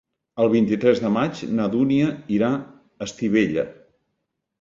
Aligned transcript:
El 0.43 0.47
vint-i-tres 0.51 1.01
de 1.03 1.11
maig 1.17 1.41
na 1.59 1.67
Dúnia 1.75 2.07
irà 2.37 2.49
a 2.57 3.05
Estivella. 3.07 3.67